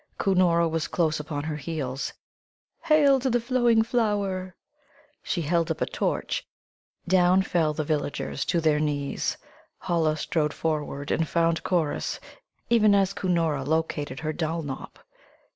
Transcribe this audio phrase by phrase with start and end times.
[0.17, 2.11] Cunora was close upon her heels.
[2.85, 4.55] "Hail to the flowing flower!"
[5.21, 6.43] She held up a torch.
[7.07, 9.37] Down fell the villagers to their knees.
[9.77, 12.19] Holla strode forward and found Corrus,
[12.67, 14.97] even as Cunora located her Dulnop.